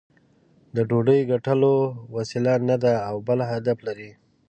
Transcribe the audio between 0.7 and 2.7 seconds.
د ډوډۍ ګټلو وسیله